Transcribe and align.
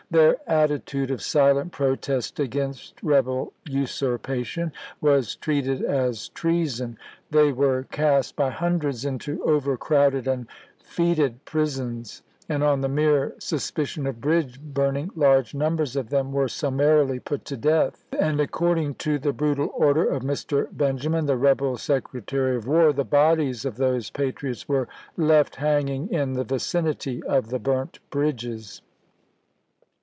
Their 0.09 0.35
attitude 0.45 1.09
of 1.09 1.21
silent 1.21 1.71
protest 1.71 2.37
against 2.37 3.01
rebel 3.01 3.53
usurpation 3.65 4.73
was 4.99 5.37
treated 5.37 5.81
as 5.81 6.27
treason; 6.27 6.97
they 7.29 7.53
were 7.53 7.87
cast 7.93 8.35
by 8.35 8.49
hundreds 8.49 9.05
into 9.05 9.41
over 9.45 9.77
crowded 9.77 10.27
and 10.27 10.47
fetid 10.83 11.45
prisons; 11.45 12.23
and 12.49 12.61
on 12.61 12.81
the 12.81 12.89
mere 12.89 13.35
sus 13.39 13.71
picion 13.71 14.05
of 14.05 14.19
bridge 14.19 14.59
burning 14.59 15.11
large 15.15 15.55
numbers 15.55 15.95
of 15.95 16.09
them 16.09 16.25
Benjamin 16.25 16.43
wcrc 16.43 16.49
summarily 16.49 17.19
put 17.21 17.45
to 17.45 17.55
death; 17.55 18.03
and 18.19 18.41
according 18.41 18.95
to 18.95 19.17
the 19.17 19.29
Nov.°25^' 19.29 19.37
brutal 19.37 19.71
order 19.73 20.05
of 20.09 20.23
Mr. 20.23 20.67
Benjamin, 20.75 21.25
the 21.25 21.37
rebel 21.37 21.77
Secretary 21.77 22.55
seep^e78. 22.57 22.57
of 22.57 22.67
War, 22.67 22.91
the 22.91 23.05
bodies 23.05 23.63
of 23.63 23.77
those 23.77 24.09
patriots 24.09 24.67
were 24.67 24.89
"left 25.15 25.53
tiiiswork. 25.55 25.59
hanging 25.61 26.09
in 26.11 26.33
the 26.33 26.43
vicinity 26.43 27.23
of 27.23 27.47
the 27.49 27.59
burnt 27.59 27.99
bridges." 28.09 28.81